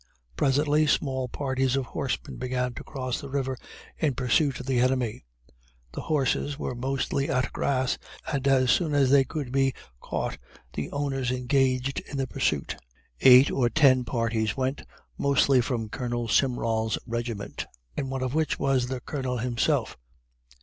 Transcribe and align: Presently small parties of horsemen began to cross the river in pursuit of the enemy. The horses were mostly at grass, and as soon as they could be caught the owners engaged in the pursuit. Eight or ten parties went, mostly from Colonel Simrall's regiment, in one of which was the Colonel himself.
Presently 0.35 0.87
small 0.87 1.27
parties 1.29 1.75
of 1.75 1.85
horsemen 1.85 2.37
began 2.37 2.73
to 2.73 2.83
cross 2.83 3.21
the 3.21 3.29
river 3.29 3.55
in 3.99 4.15
pursuit 4.15 4.59
of 4.59 4.65
the 4.65 4.79
enemy. 4.79 5.25
The 5.91 6.01
horses 6.01 6.57
were 6.57 6.73
mostly 6.73 7.29
at 7.29 7.53
grass, 7.53 7.99
and 8.33 8.47
as 8.47 8.71
soon 8.71 8.95
as 8.95 9.11
they 9.11 9.23
could 9.23 9.51
be 9.51 9.75
caught 9.99 10.39
the 10.73 10.89
owners 10.89 11.29
engaged 11.29 11.99
in 11.99 12.17
the 12.17 12.25
pursuit. 12.25 12.75
Eight 13.19 13.51
or 13.51 13.69
ten 13.69 14.03
parties 14.03 14.57
went, 14.57 14.81
mostly 15.19 15.61
from 15.61 15.87
Colonel 15.87 16.27
Simrall's 16.27 16.97
regiment, 17.05 17.67
in 17.95 18.09
one 18.09 18.23
of 18.23 18.33
which 18.33 18.57
was 18.57 18.87
the 18.87 19.01
Colonel 19.01 19.37
himself. 19.37 19.99